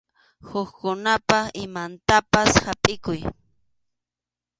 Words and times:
Hukkunapa 0.49 1.39
imantapas 1.63 2.51
hapʼikuy. 2.65 3.19